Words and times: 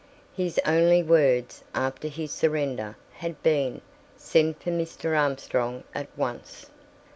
His 0.35 0.59
only 0.65 1.03
words, 1.03 1.63
after 1.75 2.07
his 2.07 2.31
surrender, 2.31 2.97
had 3.13 3.43
been 3.43 3.81
"Send 4.17 4.57
for 4.59 4.71
Mr. 4.71 5.15
Armstrong 5.15 5.83
at 5.93 6.07
once." 6.17 6.71